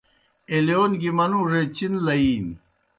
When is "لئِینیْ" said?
2.05-2.55